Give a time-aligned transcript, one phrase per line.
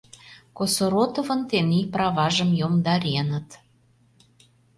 [0.57, 3.47] Косоротовын тений праважым йомдареныт.